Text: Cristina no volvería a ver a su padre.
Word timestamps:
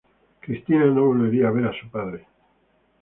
Cristina 0.41 0.87
no 0.87 1.05
volvería 1.05 1.47
a 1.47 1.51
ver 1.51 1.65
a 1.67 1.79
su 1.79 1.87
padre. 1.91 2.25